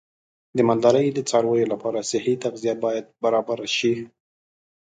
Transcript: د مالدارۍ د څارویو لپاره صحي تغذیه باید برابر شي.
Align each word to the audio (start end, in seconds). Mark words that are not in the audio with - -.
د 0.55 0.57
مالدارۍ 0.67 1.05
د 1.13 1.19
څارویو 1.29 1.71
لپاره 1.73 2.07
صحي 2.11 2.33
تغذیه 2.43 2.75
باید 2.83 3.05
برابر 3.23 3.59
شي. 3.77 3.93